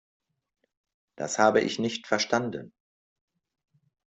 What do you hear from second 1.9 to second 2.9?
verstanden.